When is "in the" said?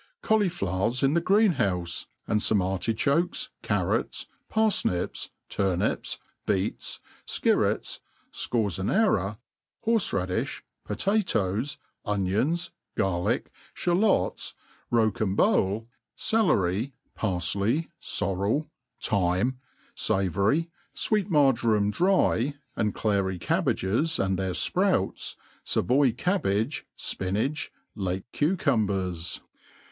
1.03-1.21